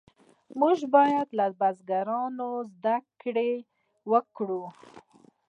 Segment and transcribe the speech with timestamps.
[0.59, 3.49] موږ باید له بزرګانو زده کړه
[4.11, 4.63] وکړو.